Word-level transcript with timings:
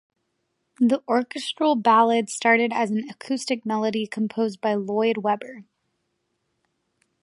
The 0.79 1.03
orchestral 1.07 1.75
ballad 1.75 2.27
started 2.31 2.73
as 2.73 2.89
an 2.89 3.07
acoustic 3.07 3.67
melody 3.67 4.07
composed 4.07 4.59
by 4.59 4.73
Lloyd 4.73 5.17
Webber. 5.17 5.65